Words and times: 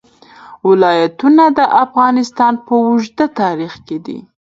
ولایتونه 0.67 1.43
د 1.57 1.59
افغانستان 1.83 2.53
په 2.65 2.73
اوږده 2.87 3.25
تاریخ 3.41 3.73
کې 3.87 3.97
دي. 4.05 4.19